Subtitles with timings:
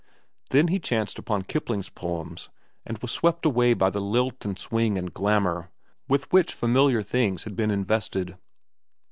[0.49, 2.49] Then he chanced upon Kipling's poems,
[2.87, 5.69] and was swept away by the lilt and swing and glamour
[6.07, 8.35] with which familiar things had been invested.